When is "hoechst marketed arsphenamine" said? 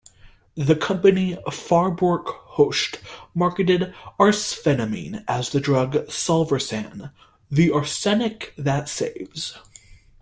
2.55-5.23